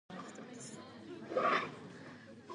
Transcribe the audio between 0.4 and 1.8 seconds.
rises to a maximum level.